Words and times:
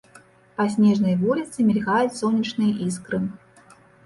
Па 0.61 0.65
снежнай 0.75 1.13
вуліцы 1.23 1.67
мільгаюць 1.67 2.17
сонечныя 2.21 2.73
іскры. 2.89 3.23